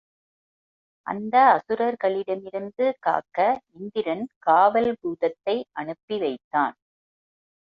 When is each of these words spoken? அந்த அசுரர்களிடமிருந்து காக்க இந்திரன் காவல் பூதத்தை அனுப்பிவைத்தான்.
அந்த 1.07 1.35
அசுரர்களிடமிருந்து 1.51 2.93
காக்க 2.99 3.37
இந்திரன் 3.71 4.25
காவல் 4.39 4.91
பூதத்தை 5.01 5.55
அனுப்பிவைத்தான். 5.75 6.75